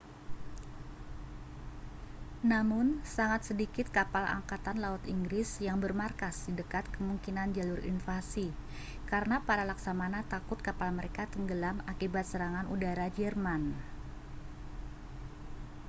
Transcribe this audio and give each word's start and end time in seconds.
namun 2.51 2.87
sangat 3.15 3.41
sedikit 3.53 3.85
kapal 3.97 4.23
angkatan 4.37 4.77
laut 4.83 5.03
inggris 5.15 5.49
yang 5.67 5.77
bermarkas 5.83 6.35
di 6.49 6.53
dekat 6.59 6.85
kemungkinan 6.97 7.49
jalur 7.57 7.77
invasi 7.91 8.47
karena 9.11 9.37
para 9.47 9.61
laksamana 9.71 10.19
takut 10.33 10.57
kapal 10.67 10.89
mereka 10.97 11.23
tenggelam 11.33 11.75
akibat 11.91 12.25
serangan 12.31 12.67
udara 12.73 13.07
jerman 13.17 13.63